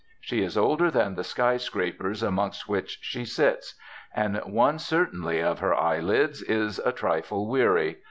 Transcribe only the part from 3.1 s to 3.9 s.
sits;